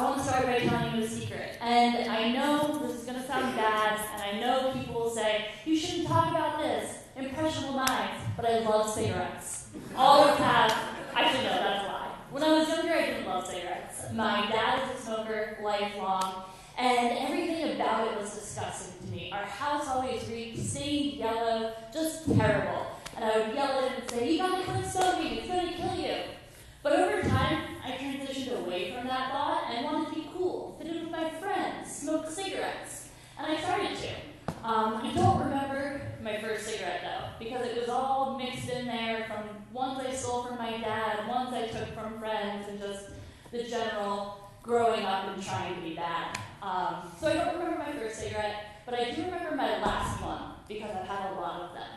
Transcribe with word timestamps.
I 0.00 0.04
want 0.04 0.16
to 0.16 0.24
start 0.24 0.46
by 0.46 0.60
telling 0.60 0.96
you 0.96 1.04
a 1.04 1.06
secret. 1.06 1.58
And 1.60 2.10
I 2.10 2.32
know 2.32 2.78
this 2.86 3.00
is 3.00 3.04
going 3.04 3.20
to 3.20 3.26
sound 3.26 3.54
bad, 3.54 4.00
and 4.14 4.22
I 4.22 4.40
know 4.40 4.72
people 4.72 4.94
will 4.94 5.10
say, 5.10 5.48
you 5.66 5.76
shouldn't 5.76 6.08
talk 6.08 6.30
about 6.30 6.58
this, 6.58 7.00
impressionable 7.16 7.74
minds, 7.74 8.24
but 8.34 8.46
I 8.46 8.60
love 8.60 8.88
cigarettes. 8.88 9.68
Always 9.94 10.38
have. 10.38 10.72
Actually, 11.14 11.44
no, 11.44 11.50
that's 11.50 11.84
a 11.84 11.88
lie. 11.88 12.14
When 12.30 12.42
I 12.42 12.48
was 12.48 12.68
younger, 12.68 12.94
I 12.94 13.06
didn't 13.06 13.26
love 13.26 13.46
cigarettes. 13.46 14.04
My 14.14 14.48
dad 14.50 14.88
is 14.88 15.00
a 15.00 15.02
smoker, 15.02 15.58
lifelong, 15.62 16.44
and 16.78 17.18
everything 17.18 17.74
about 17.74 18.08
it 18.08 18.18
was 18.18 18.34
disgusting 18.34 19.06
to 19.06 19.12
me. 19.14 19.30
Our 19.34 19.44
house 19.44 19.86
always 19.86 20.26
reeked, 20.30 20.60
stained 20.60 21.18
yellow, 21.18 21.74
just 21.92 22.24
terrible. 22.24 22.86
And 23.16 23.24
I 23.26 23.36
would 23.36 23.54
yell 23.54 23.84
at 23.84 23.92
him 23.92 24.00
and 24.00 24.10
say, 24.10 24.32
You 24.32 24.38
gotta 24.38 24.64
quit 24.64 24.86
smoking, 24.86 25.36
it's 25.36 25.46
gonna 25.46 25.72
kill 25.74 25.94
you. 25.94 26.16
But 26.82 26.94
over 26.94 27.28
time, 27.28 27.62
I 27.84 27.90
transitioned 27.92 28.64
away 28.64 28.94
from 28.94 29.06
that 29.06 29.30
thought 29.30 29.70
and 29.70 29.84
wanted 29.84 30.08
to 30.08 30.14
be 30.14 30.30
cool, 30.32 30.76
fit 30.78 30.90
in 30.90 31.02
with 31.02 31.10
my 31.10 31.28
friends, 31.28 31.94
smoke 31.94 32.28
cigarettes. 32.30 33.08
And 33.38 33.52
I 33.52 33.60
started 33.60 33.96
to. 33.98 34.08
Um, 34.66 34.96
I 34.96 35.12
don't 35.14 35.40
remember 35.40 36.00
my 36.22 36.40
first 36.40 36.66
cigarette 36.66 37.02
though, 37.02 37.29
because 37.40 37.66
it 37.66 37.80
was 37.80 37.88
all 37.88 38.38
mixed 38.38 38.68
in 38.68 38.86
there 38.86 39.24
from 39.24 39.48
ones 39.72 39.98
I 40.06 40.12
stole 40.12 40.44
from 40.44 40.58
my 40.58 40.78
dad, 40.78 41.26
ones 41.26 41.52
I 41.54 41.66
took 41.66 41.88
from 41.94 42.20
friends, 42.20 42.68
and 42.68 42.78
just 42.78 43.06
the 43.50 43.64
general 43.64 44.50
growing 44.62 45.04
up 45.04 45.34
and 45.34 45.42
trying 45.42 45.74
to 45.74 45.80
be 45.80 45.94
bad. 45.94 46.38
Um, 46.62 47.10
so 47.18 47.28
I 47.28 47.34
don't 47.34 47.58
remember 47.58 47.78
my 47.78 47.92
first 47.92 48.20
cigarette, 48.20 48.82
but 48.84 48.94
I 48.94 49.10
do 49.10 49.24
remember 49.24 49.56
my 49.56 49.80
last 49.80 50.22
one 50.22 50.52
because 50.68 50.90
I've 50.94 51.08
had 51.08 51.32
a 51.32 51.40
lot 51.40 51.62
of 51.62 51.74
them. 51.74 51.88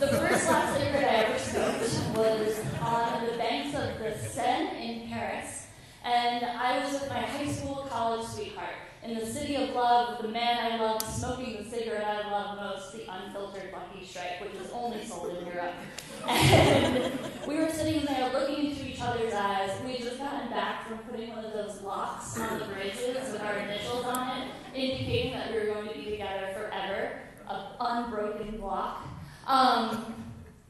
The 0.00 0.06
first 0.08 0.48
last 0.48 0.78
cigarette 0.78 1.04
I 1.04 1.24
ever 1.24 1.38
smoked 1.38 2.16
was 2.16 2.58
on 2.80 3.26
the 3.26 3.32
banks 3.36 3.76
of 3.78 3.98
the 3.98 4.28
Seine 4.28 5.02
in 5.02 5.08
Paris, 5.08 5.63
and 6.04 6.44
I 6.44 6.84
was 6.84 7.00
with 7.00 7.08
my 7.08 7.20
high 7.20 7.50
school 7.50 7.86
college 7.90 8.26
sweetheart 8.26 8.76
in 9.04 9.18
the 9.18 9.26
city 9.26 9.54
of 9.56 9.70
love, 9.74 10.16
with 10.16 10.26
the 10.26 10.32
man 10.32 10.72
I 10.72 10.82
loved 10.82 11.02
smoking 11.02 11.62
the 11.62 11.68
cigarette 11.68 12.24
I 12.24 12.30
love 12.30 12.56
most, 12.56 12.92
the 12.92 13.04
unfiltered 13.10 13.70
Lucky 13.70 14.04
Strike, 14.04 14.40
which 14.40 14.54
is 14.54 14.70
only 14.72 15.04
sold 15.04 15.36
in 15.36 15.46
Europe. 15.46 15.74
And 16.26 17.12
we 17.46 17.56
were 17.56 17.68
sitting 17.68 18.02
there 18.06 18.32
looking 18.32 18.70
into 18.70 18.86
each 18.86 19.00
other's 19.02 19.34
eyes. 19.34 19.70
We 19.84 19.92
had 19.92 20.00
just 20.00 20.18
gotten 20.18 20.48
back 20.48 20.88
from 20.88 20.98
putting 20.98 21.36
one 21.36 21.44
of 21.44 21.52
those 21.52 21.82
locks 21.82 22.40
on 22.40 22.60
the 22.60 22.64
bridges 22.64 23.30
with 23.30 23.42
our 23.42 23.58
initials 23.58 24.06
on 24.06 24.38
it, 24.38 24.48
indicating 24.74 25.32
that 25.32 25.52
we 25.52 25.58
were 25.58 25.74
going 25.74 25.88
to 25.88 25.94
be 25.94 26.04
together 26.12 26.54
forever, 26.54 27.20
an 27.46 27.60
unbroken 27.78 28.58
block. 28.58 29.06
Um, 29.46 30.14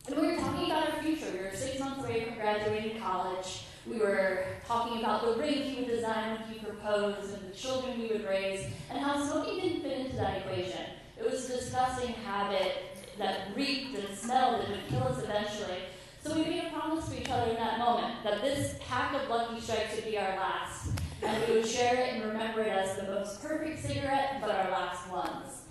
and 0.09 0.21
we 0.21 0.27
were 0.27 0.37
talking 0.37 0.67
about 0.67 0.91
our 0.91 1.03
future. 1.03 1.27
We 1.33 1.39
were 1.39 1.55
six 1.55 1.79
months 1.79 2.05
away 2.05 2.25
from 2.25 2.35
graduating 2.35 3.01
college. 3.01 3.67
We 3.87 3.99
were 3.99 4.47
talking 4.67 5.01
about 5.01 5.23
the 5.23 5.41
ring 5.41 5.77
would 5.77 5.87
design 5.87 6.39
when 6.41 6.53
he 6.53 6.59
proposed 6.59 7.35
and 7.35 7.53
the 7.53 7.55
children 7.55 8.01
we 8.01 8.09
would 8.09 8.25
raise, 8.25 8.67
and 8.91 8.99
how 8.99 9.23
smoking 9.23 9.61
didn't 9.61 9.83
fit 9.83 9.99
into 9.99 10.17
that 10.17 10.39
equation. 10.39 10.87
It 11.19 11.31
was 11.31 11.51
a 11.51 11.59
disgusting 11.59 12.15
habit 12.15 12.77
that 13.19 13.49
reeked 13.55 13.97
and 13.97 14.17
smelled 14.17 14.65
and 14.65 14.71
would 14.71 14.89
kill 14.89 15.03
us 15.05 15.23
eventually. 15.23 15.79
So 16.23 16.35
we 16.35 16.45
made 16.45 16.65
a 16.65 16.71
promise 16.71 17.07
to 17.09 17.21
each 17.21 17.29
other 17.29 17.51
in 17.51 17.57
that 17.57 17.79
moment 17.79 18.25
that 18.25 18.41
this 18.41 18.77
pack 18.89 19.15
of 19.15 19.29
Lucky 19.29 19.61
Strikes 19.61 19.97
would 19.97 20.07
be 20.07 20.17
our 20.19 20.37
last, 20.37 20.93
and 21.23 21.47
we 21.47 21.57
would 21.57 21.67
share 21.67 21.95
it 21.95 22.15
and 22.15 22.25
remember 22.33 22.63
it 22.63 22.69
as 22.69 22.97
the 22.97 23.03
most 23.03 23.43
perfect 23.43 23.85
cigarette, 23.85 24.39
but 24.41 24.51
our 24.51 24.71
last 24.71 25.11
ones. 25.11 25.63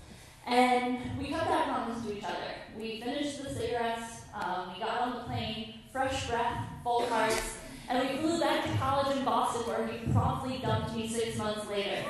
And 0.46 1.00
we 1.18 1.30
kept 1.30 1.48
that 1.48 1.66
promise 1.66 2.06
to 2.06 2.16
each 2.16 2.24
other. 2.24 2.36
We 2.78 3.02
finished 3.02 3.44
the 3.44 3.50
cigarettes, 3.50 4.22
um, 4.36 4.74
we 4.74 4.80
got 4.80 5.02
on 5.02 5.14
the 5.14 5.20
plane, 5.22 5.80
fresh 5.92 6.28
breath, 6.28 6.66
full 6.84 7.08
hearts, 7.08 7.58
and 7.90 8.10
we 8.10 8.18
flew 8.18 8.40
back 8.40 8.64
to 8.66 8.78
college 8.78 9.18
in 9.18 9.26
Boston 9.26 9.62
where 9.64 9.88
he 9.88 10.12
promptly 10.12 10.60
dumped 10.60 10.96
me 10.96 11.08
six 11.08 11.38
months 11.38 11.68
later. 11.70 12.04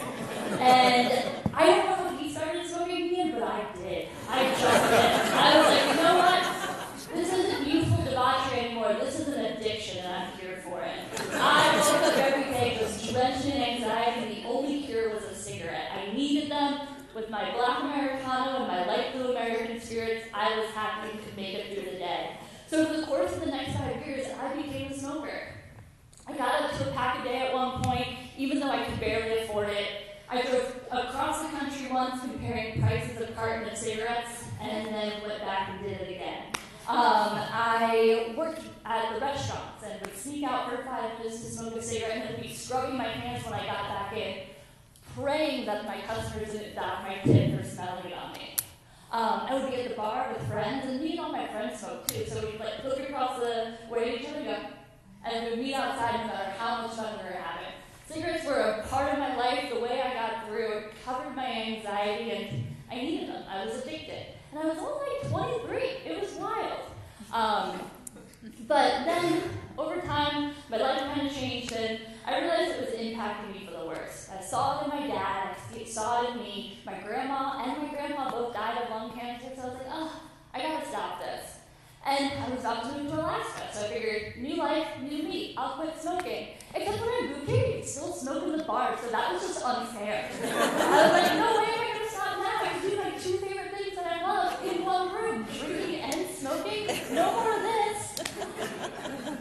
And 0.59 1.29
I 1.53 1.65
don't 1.65 1.85
know 1.85 2.13
if 2.13 2.19
he 2.19 2.31
started 2.31 2.67
smoking 2.67 3.11
again, 3.11 3.31
but 3.33 3.43
I 3.43 3.65
did. 3.75 4.07
I 4.29 4.49
just 4.49 4.61
did. 4.61 5.33
I 5.33 5.57
was 5.57 5.67
like, 5.67 5.95
you 5.95 6.03
know 6.03 6.17
what? 6.17 6.63
This 7.15 7.31
isn't 7.31 7.67
youthful 7.67 8.03
debauchery 8.05 8.59
anymore. 8.59 8.93
This 8.99 9.19
is 9.19 9.27
an 9.27 9.45
addiction, 9.45 10.03
and 10.03 10.07
I'm 10.07 10.39
here 10.39 10.57
for 10.63 10.81
it. 10.81 10.97
I 11.33 11.75
woke 11.77 12.11
up 12.11 12.17
every 12.17 12.51
day 12.51 12.77
just 12.79 13.11
drenched 13.11 13.45
in 13.45 13.61
anxiety, 13.61 14.21
and 14.21 14.37
the 14.37 14.49
only 14.49 14.81
cure 14.83 15.13
was 15.13 15.23
a 15.23 15.35
cigarette. 15.35 15.91
I 15.95 16.11
needed 16.13 16.49
them. 16.49 16.87
With 17.13 17.29
my 17.29 17.51
black 17.51 17.83
Americano 17.83 18.61
and 18.61 18.67
my 18.67 18.87
light 18.87 19.13
blue 19.13 19.35
American 19.35 19.79
spirits, 19.79 20.25
I 20.33 20.57
was 20.57 20.69
happy 20.71 21.11
to 21.11 21.35
make 21.35 21.53
it 21.53 21.71
through 21.71 21.91
the 21.91 21.99
day. 21.99 22.37
So, 22.65 22.79
over 22.79 23.01
the 23.01 23.05
course 23.05 23.33
of 23.33 23.41
the 23.41 23.51
next 23.51 23.73
five 23.77 24.03
years, 24.03 24.25
I 24.41 24.55
became 24.55 24.91
a 24.91 24.97
smoker. 24.97 25.49
I 26.25 26.35
got 26.35 26.63
up 26.63 26.77
to 26.79 26.89
a 26.89 26.93
pack 26.93 27.19
a 27.19 27.23
day 27.23 27.37
at 27.47 27.53
one 27.53 27.83
point, 27.83 28.07
even 28.37 28.59
though 28.59 28.71
I 28.71 28.83
could 28.83 28.99
barely 28.99 29.43
afford 29.43 29.69
it. 29.69 29.87
I 30.29 30.41
drove 30.41 30.79
across 30.91 31.43
the 31.43 31.57
country 31.57 31.91
once 31.91 32.21
comparing 32.21 32.81
prices 32.81 33.21
of 33.21 33.35
carton 33.35 33.69
of 33.69 33.77
cigarettes, 33.77 34.45
and 34.61 34.87
then 34.87 35.21
went 35.27 35.41
back 35.41 35.69
and 35.69 35.83
did 35.83 36.01
it 36.01 36.09
again. 36.09 36.43
Um, 36.87 36.97
I 36.97 38.33
worked 38.35 38.61
at 38.85 39.13
the 39.13 39.21
restaurants 39.21 39.83
and 39.85 40.01
would 40.01 40.17
sneak 40.17 40.43
out 40.43 40.69
for 40.69 40.83
five 40.83 41.17
minutes 41.19 41.41
to 41.41 41.51
smoke 41.51 41.75
a 41.75 41.81
cigarette 41.81 42.17
and 42.17 42.35
then 42.35 42.41
be 42.41 42.53
scrubbing 42.53 42.97
my 42.97 43.07
hands 43.07 43.45
when 43.45 43.53
I 43.53 43.65
got 43.65 43.87
back 43.87 44.17
in, 44.17 44.35
praying 45.15 45.65
that 45.65 45.85
my 45.85 46.01
customers 46.01 46.51
didn't 46.51 46.75
dock 46.75 47.03
my 47.03 47.19
tip 47.23 47.57
for 47.57 47.65
smelling 47.65 48.05
it 48.05 48.13
on 48.13 48.33
me. 48.33 48.55
Um, 49.11 49.45
I 49.47 49.53
would 49.53 49.69
be 49.69 49.77
at 49.77 49.89
the 49.89 49.95
bar 49.95 50.33
with 50.33 50.47
friends, 50.47 50.85
and 50.87 50.99
me 50.99 51.11
and 51.11 51.19
all 51.19 51.31
my 51.31 51.47
friends 51.47 51.79
smoked 51.79 52.09
too, 52.09 52.25
so 52.25 52.41
we'd 52.45 52.59
like 52.59 52.83
look 52.83 52.99
across 52.99 53.39
the 53.39 53.75
way 53.89 54.05
to 54.05 54.19
each 54.19 54.27
other 54.27 54.43
go, 54.43 54.57
and 55.23 55.51
we'd 55.51 55.59
meet 55.59 55.75
outside 55.75 56.21
no 56.21 56.27
matter 56.27 56.49
how 56.57 56.81
much 56.81 56.95
fun 56.95 57.17
we 57.19 57.23
were 57.25 57.37
having. 57.39 57.72
Cigarettes 58.13 58.45
were 58.45 58.59
a 58.59 58.87
part 58.87 59.11
of 59.11 59.17
my 59.17 59.35
life, 59.35 59.73
the 59.73 59.79
way 59.79 59.99
I 59.99 60.13
got 60.13 60.47
through, 60.47 60.67
it 60.67 60.93
covered 61.03 61.35
my 61.35 61.47
anxiety, 61.47 62.29
and 62.29 62.63
I 62.91 62.95
needed 62.95 63.29
them. 63.29 63.43
I 63.49 63.65
was 63.65 63.81
addicted. 63.81 64.27
And 64.51 64.59
I 64.59 64.65
was 64.67 64.77
only 64.77 65.57
23. 65.57 65.81
It 66.05 66.21
was 66.21 66.33
wild. 66.33 66.81
Um, 67.31 67.79
but 68.67 69.05
then, 69.05 69.41
over 69.79 69.99
time, 70.01 70.53
my 70.69 70.77
life 70.77 70.99
kind 70.99 71.27
of 71.27 71.33
changed, 71.33 71.71
and 71.71 72.01
I 72.23 72.39
realized 72.39 72.71
it 72.71 72.81
was 72.81 72.99
impacting 72.99 73.51
me 73.51 73.65
for 73.65 73.79
the 73.79 73.85
worse. 73.87 74.29
I 74.31 74.43
saw 74.43 74.81
it 74.81 74.83
in 74.83 74.99
my 74.99 75.07
dad, 75.07 75.55
I 75.75 75.83
saw 75.83 76.21
it 76.21 76.35
in 76.35 76.43
me. 76.43 76.79
My 76.85 76.99
grandma 76.99 77.63
and 77.63 77.81
my 77.81 77.89
grandma 77.89 78.29
both 78.29 78.53
died 78.53 78.77
of 78.83 78.91
lung 78.91 79.17
cancer, 79.17 79.47
so 79.55 79.63
I 79.63 79.65
was 79.65 79.73
like, 79.73 79.87
oh, 79.89 80.21
I 80.53 80.61
gotta 80.61 80.87
stop 80.87 81.19
this. 81.19 81.53
And 82.05 82.33
I 82.33 82.49
was 82.49 82.59
about 82.59 82.83
to 82.83 82.97
move 82.97 83.11
to 83.11 83.19
Alaska, 83.19 83.61
so 83.71 83.85
I 83.85 83.87
figured, 83.87 84.35
new 84.37 84.57
life, 84.57 84.87
new 85.01 85.23
me, 85.23 85.55
I'll 85.57 85.77
quit 85.77 85.93
smoking. 85.99 86.47
Except 86.75 86.99
when 86.99 87.09
I 87.09 87.27
moved 87.27 87.49
here, 87.49 87.67
you 87.67 87.73
could 87.75 87.85
still 87.85 88.11
smoke 88.11 88.43
in 88.43 88.52
bar, 88.65 88.97
so 89.01 89.09
that 89.11 89.33
was 89.33 89.41
just 89.41 89.63
unfair. 89.63 90.29
I 90.43 91.03
was 91.03 91.11
like, 91.11 91.33
no 91.37 91.57
way 91.57 91.69
am 91.69 91.79
I 91.79 91.93
gonna 91.93 92.09
stop 92.09 92.37
now. 92.37 92.59
I 92.61 92.79
can 92.79 92.89
do 92.89 92.97
my 92.97 93.09
two 93.11 93.37
favorite 93.37 93.75
things 93.75 93.95
that 93.95 94.05
I 94.05 94.21
love 94.21 94.63
in 94.63 94.85
one 94.85 95.13
room, 95.13 95.47
drinking 95.59 96.01
and 96.01 96.29
smoking. 96.29 96.87
No 97.13 97.31
more 97.31 97.55
of 97.55 97.61
this. 97.61 98.23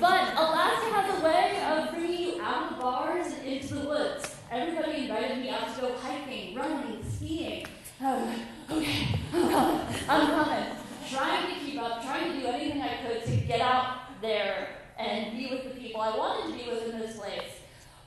But 0.00 0.34
Alaska 0.34 0.91
has 0.91 1.21
a 1.21 1.25
way 1.25 1.62
of 1.65 1.94
bringing 1.94 2.21
you 2.21 2.43
out 2.43 2.72
of 2.72 2.81
bars 2.81 3.27
and 3.27 3.47
into 3.47 3.75
the 3.75 3.87
woods. 3.87 4.34
Everybody 4.50 5.03
invited 5.03 5.38
me 5.38 5.50
out 5.50 5.75
to 5.75 5.81
go 5.81 5.94
hiking, 5.97 6.55
running, 6.55 7.05
skiing. 7.09 7.66
I 8.00 8.44
okay, 8.71 9.06
I'm 9.32 9.49
coming, 9.49 9.87
I'm 10.09 10.27
coming. 10.27 10.65
Trying 11.09 11.55
to 11.55 11.61
keep 11.65 11.81
up, 11.81 12.03
trying 12.03 12.32
to 12.32 12.41
do 12.41 12.47
anything 12.47 12.82
I 12.82 12.97
could 13.06 13.25
to 13.25 13.37
get 13.47 13.61
out 13.61 14.21
there 14.21 14.69
and 14.99 15.37
be 15.37 15.49
with 15.50 15.65
the 15.65 15.81
people 15.81 16.00
I 16.00 16.16
wanted 16.16 16.53
to 16.53 16.65
be 16.65 16.71
with 16.71 16.93
in 16.93 16.99
this 16.99 17.16
place. 17.16 17.52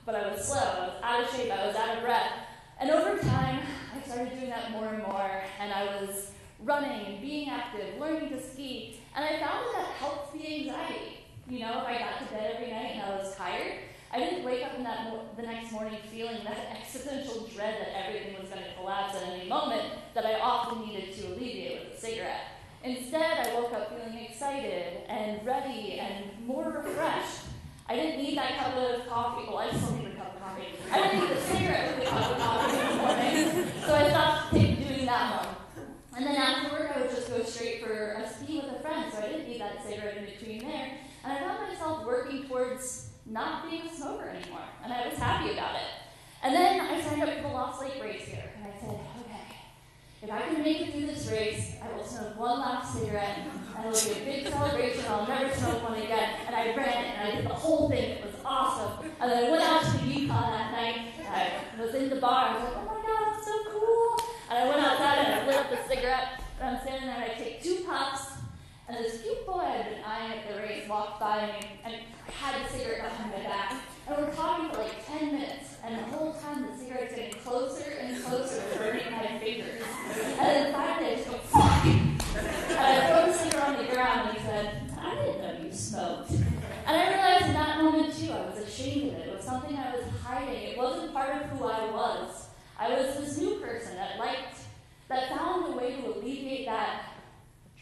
But 0.05 0.15
I 0.15 0.31
was 0.31 0.45
slow, 0.45 0.57
I 0.57 0.79
was 0.87 0.93
out 1.01 1.23
of 1.23 1.29
shape, 1.35 1.51
I 1.51 1.65
was 1.65 1.75
out 1.75 1.97
of 1.97 2.03
breath. 2.03 2.31
And 2.79 2.91
over 2.91 3.17
time, 3.17 3.61
I 3.95 4.07
started 4.07 4.37
doing 4.37 4.49
that 4.49 4.71
more 4.71 4.87
and 4.87 5.01
more, 5.01 5.41
and 5.59 5.73
I 5.73 5.85
was 5.85 6.31
running 6.59 7.05
and 7.07 7.21
being 7.21 7.49
active, 7.49 7.99
learning 7.99 8.29
to 8.29 8.41
ski, 8.41 8.99
and 9.15 9.25
I 9.25 9.39
found 9.39 9.65
that 9.65 9.73
that 9.73 9.87
helped 9.99 10.33
the 10.33 10.45
anxiety. 10.45 11.25
You 11.49 11.59
know, 11.59 11.81
if 11.81 11.87
I 11.87 11.97
got 11.97 12.19
to 12.19 12.25
bed 12.33 12.55
every 12.55 12.71
night 12.71 12.91
and 12.93 13.01
I 13.01 13.15
was 13.15 13.35
tired, 13.35 13.73
I 14.11 14.19
didn't 14.19 14.43
wake 14.45 14.63
up 14.63 14.75
in 14.75 14.83
that 14.83 15.05
mo- 15.05 15.25
the 15.35 15.43
next 15.43 15.71
morning 15.71 15.97
feeling 16.11 16.43
that 16.43 16.77
existential 16.79 17.47
dread 17.53 17.75
that 17.81 18.05
everything 18.05 18.35
was 18.39 18.49
going 18.49 18.63
to 18.63 18.73
collapse 18.79 19.15
at 19.15 19.23
any 19.23 19.49
moment 19.49 19.83
that 20.13 20.25
I 20.25 20.39
often 20.39 20.85
needed 20.87 21.13
to 21.17 21.27
alleviate 21.27 21.83
with 21.89 21.97
a 21.97 22.01
cigarette. 22.01 22.41
Instead, 22.83 23.47
I 23.47 23.53
woke 23.55 23.73
up 23.73 23.89
feeling 23.89 24.23
excited 24.23 25.01
and 25.09 25.43
ready 25.45 25.99
and 25.99 26.25
more 26.45 26.83
refreshed. 26.85 27.44
I 27.87 27.95
didn't 27.95 28.23
need 28.23 28.37
that 28.37 28.57
cup 28.57 28.75
of 28.75 29.07
coffee. 29.07 29.45
Well, 29.47 29.59
I 29.59 29.69
still 29.71 29.97
need 29.97 30.07
a 30.07 30.15
cup 30.15 30.35
of 30.35 30.41
coffee. 30.41 30.67
I 30.91 30.97
didn't 31.01 31.21
need 31.21 31.37
a 31.37 31.41
cigarette 31.41 31.99
with 31.99 32.07
a 32.07 32.11
cup 32.11 32.31
of 32.31 32.37
coffee 32.37 32.79
in 32.79 32.87
the 32.87 32.95
morning. 32.95 33.71
So 33.85 33.93
I 33.93 34.09
stopped 34.09 34.53
doing 34.53 35.05
that 35.05 35.45
one. 35.45 35.55
And 36.15 36.25
then 36.25 36.35
after 36.35 36.71
work, 36.71 36.91
I 36.95 37.01
would 37.01 37.11
just 37.11 37.29
go 37.29 37.43
straight 37.43 37.83
for 37.83 37.93
a 37.93 38.27
ski 38.27 38.57
with 38.57 38.75
a 38.75 38.79
friend, 38.79 39.11
so 39.13 39.19
I 39.19 39.27
didn't 39.27 39.47
need 39.47 39.61
that 39.61 39.85
cigarette 39.85 40.17
in 40.17 40.25
between 40.25 40.67
there. 40.67 40.97
And 41.23 41.33
I 41.33 41.39
found 41.39 41.67
myself 41.67 42.05
working 42.05 42.47
towards 42.47 43.09
not 43.25 43.69
being 43.69 43.83
a 43.83 43.93
smoker 43.93 44.29
anymore, 44.29 44.61
and 44.83 44.93
I 44.93 45.07
was 45.07 45.17
happy 45.17 45.51
about 45.53 45.75
it. 45.75 45.89
And 46.41 46.55
then 46.55 46.79
I 46.81 47.01
signed 47.01 47.21
up 47.23 47.35
for 47.35 47.41
the 47.41 47.47
Lost 47.49 47.81
Lake 47.81 48.01
race 48.01 48.27
here, 48.27 48.51
and 48.55 48.71
I 48.71 48.79
said, 48.79 48.99
okay, 49.21 49.55
if 50.21 50.31
I 50.31 50.41
can 50.41 50.63
make 50.63 50.81
it 50.81 50.91
through 50.93 51.07
this 51.07 51.27
race, 51.29 51.75
I 51.83 51.95
will 51.95 52.03
smoke 52.05 52.39
one 52.39 52.59
last 52.59 52.93
cigarette, 52.93 53.39
and 53.77 53.93
it'll 53.93 54.13
be 54.13 54.21
a 54.21 54.25
big 54.25 54.47
celebration, 54.47 55.03
I'll 55.07 55.27
never 55.27 55.53
smoke 55.55 55.83
one 55.83 56.01
again. 56.01 56.24
I 57.25 57.35
did 57.35 57.45
the 57.45 57.53
whole 57.53 57.89
thing. 57.89 58.11
It 58.11 58.23
was 58.23 58.35
awesome. 58.45 59.11
And 59.19 59.31
then 59.31 59.45
I 59.45 59.51
went 59.51 59.63
out 59.63 59.81
to 59.83 59.97
the 59.97 60.07
Yukon 60.07 60.51
that 60.51 60.71
night. 60.71 60.97
I 61.27 61.81
was 61.81 61.95
in 61.95 62.09
the 62.09 62.17
bar. 62.17 62.49
I 62.49 62.53
was 62.53 62.63
like, 62.63 62.73
oh 62.77 62.85
my 62.85 63.01
god, 63.01 63.33
that's 63.33 63.45
so 63.45 63.57
cool. 63.71 64.19
And 64.49 64.59
I 64.59 64.67
went 64.67 64.85
outside 64.85 65.17
and 65.25 65.33
I 65.33 65.47
lit 65.47 65.55
up 65.55 65.71
a 65.71 65.87
cigarette. 65.87 66.41
And 66.61 66.69
I'm 66.75 66.81
standing 66.81 67.07
there 67.07 67.15
and 67.15 67.31
I 67.31 67.35
take 67.35 67.63
two 67.63 67.83
puffs. 67.87 68.33
And 68.87 68.97
this 68.97 69.23
cute 69.23 69.45
boy 69.47 69.61
I'd 69.61 69.89
been 69.89 70.03
eyeing 70.05 70.33
at 70.33 70.47
the 70.47 70.61
race 70.61 70.87
walked 70.87 71.19
by 71.19 71.39
and, 71.39 71.65
and 71.83 71.95
had 72.31 72.61
a 72.61 72.69
cigarette 72.69 73.01
behind 73.09 73.31
my 73.31 73.49
back. 73.49 73.73
And 74.07 74.17
we're 74.17 74.31
talking 74.33 74.69
for 74.69 74.83
like 74.83 75.05
10 75.07 75.31
minutes. 75.33 75.77
And 75.83 75.97
the 75.97 76.03
whole 76.15 76.33
time 76.33 76.67
the 76.69 76.77
cigarette's 76.77 77.15
getting 77.15 77.39
closer 77.39 77.89
and 77.99 78.23
closer 78.23 78.61
to 78.61 78.77
burning 78.77 79.11
my 79.11 79.39
fingers. 79.39 79.81
And 80.39 80.64
I 92.77 92.89
was 92.89 93.17
this 93.17 93.37
new 93.37 93.55
person 93.55 93.95
that 93.95 94.19
liked, 94.19 94.57
that 95.07 95.29
found 95.29 95.73
a 95.73 95.77
way 95.77 95.95
to 95.95 96.07
alleviate 96.07 96.65
that 96.65 97.03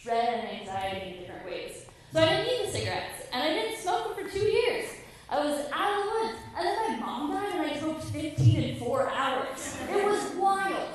dread 0.01 0.39
and 0.39 0.59
anxiety 0.61 1.11
in 1.11 1.19
different 1.21 1.45
ways. 1.45 1.85
So 2.11 2.19
I 2.21 2.29
didn't 2.29 2.45
need 2.45 2.67
the 2.67 2.71
cigarettes, 2.71 3.27
and 3.31 3.43
I 3.43 3.47
didn't 3.47 3.79
smoke 3.79 4.15
them 4.15 4.25
for 4.25 4.31
two 4.31 4.45
years. 4.45 4.89
I 5.29 5.43
was 5.43 5.65
out 5.71 5.97
of 5.97 6.03
the 6.03 6.11
woods, 6.11 6.37
and 6.55 6.67
then 6.67 6.99
my 6.99 7.05
mom 7.05 7.31
died, 7.31 7.55
and 7.55 7.71
I 7.71 7.79
smoked 7.79 8.03
15 8.03 8.63
in 8.63 8.79
four 8.79 9.09
hours. 9.09 9.77
It 9.89 10.05
was 10.05 10.31
wild. 10.35 10.89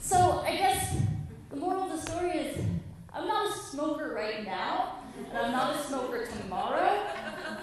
So 0.00 0.42
I 0.46 0.56
guess 0.56 0.96
the 1.48 1.56
moral 1.56 1.84
of 1.84 1.90
the 1.90 2.10
story 2.10 2.30
is 2.32 2.58
I'm 3.14 3.26
not 3.26 3.48
a 3.48 3.58
smoker 3.58 4.12
right 4.14 4.44
now, 4.44 4.98
and 5.30 5.38
I'm 5.38 5.52
not 5.52 5.74
a 5.74 5.82
smoker 5.84 6.26
tomorrow, 6.26 7.02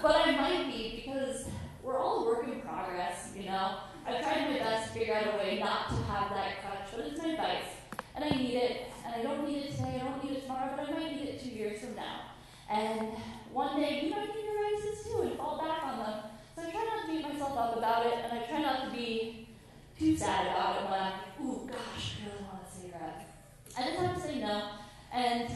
but 0.01 0.15
I 0.15 0.31
might 0.31 0.71
be 0.71 1.03
because 1.05 1.45
we're 1.83 1.99
all 1.99 2.23
a 2.23 2.25
work 2.25 2.47
in 2.47 2.59
progress, 2.61 3.31
you 3.37 3.45
know. 3.45 3.77
I've 4.07 4.21
tried 4.21 4.51
my 4.51 4.59
best 4.59 4.93
to 4.93 4.99
figure 4.99 5.15
out 5.15 5.33
a 5.33 5.37
way 5.37 5.59
not 5.59 5.89
to 5.89 5.95
have 5.95 6.29
that 6.29 6.61
crutch, 6.61 6.89
but 6.95 7.05
it's 7.05 7.19
my 7.19 7.35
vice, 7.35 8.01
and 8.15 8.23
I 8.25 8.29
need 8.29 8.55
it, 8.55 8.81
and 9.05 9.15
I 9.15 9.23
don't 9.23 9.47
need 9.47 9.65
it 9.65 9.71
today, 9.71 10.01
I 10.01 10.03
don't 10.03 10.23
need 10.23 10.37
it 10.37 10.41
tomorrow, 10.43 10.73
but 10.75 10.87
I 10.87 10.91
might 10.91 11.15
need 11.15 11.29
it 11.29 11.41
two 11.41 11.49
years 11.49 11.81
from 11.81 11.95
now. 11.95 12.21
And 12.69 13.14
one 13.51 13.79
day 13.79 14.03
you 14.03 14.09
might 14.11 14.35
need 14.35 14.45
your 14.45 14.57
vices 14.61 15.05
too 15.05 15.21
and 15.21 15.37
fall 15.37 15.57
back 15.57 15.83
on 15.83 15.99
them. 15.99 16.19
So 16.55 16.61
I 16.63 16.71
try 16.71 16.83
not 16.83 17.05
to 17.05 17.11
beat 17.11 17.23
myself 17.27 17.57
up 17.57 17.77
about 17.77 18.05
it, 18.05 18.13
and 18.23 18.39
I 18.39 18.45
try 18.45 18.61
not 18.61 18.85
to 18.85 18.89
be 18.95 19.47
too 19.97 20.15
sad 20.17 20.47
about 20.47 20.81
it 20.81 20.89
when 20.89 20.99
I'm, 20.99 21.13
ooh, 21.41 21.67
gosh, 21.67 22.15
I 22.21 22.27
really 22.27 22.43
want 22.43 22.63
a 22.63 22.81
cigarette. 22.81 23.21
I 23.77 23.83
just 23.83 23.99
have 23.99 24.15
to 24.15 24.21
say 24.21 24.39
no, 24.39 24.71
and 25.13 25.49